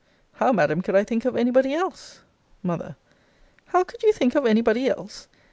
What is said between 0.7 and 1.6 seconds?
could I think of any